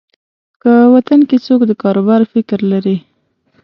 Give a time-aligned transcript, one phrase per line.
[0.61, 2.97] که وطن کې څوک د کاروبار فکر لري.